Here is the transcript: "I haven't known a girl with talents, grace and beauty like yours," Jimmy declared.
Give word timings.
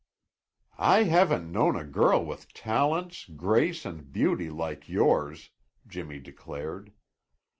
"I 0.79 1.03
haven't 1.03 1.51
known 1.51 1.75
a 1.75 1.83
girl 1.83 2.25
with 2.25 2.51
talents, 2.53 3.25
grace 3.25 3.85
and 3.85 4.11
beauty 4.11 4.49
like 4.49 4.89
yours," 4.89 5.51
Jimmy 5.85 6.17
declared. 6.17 6.91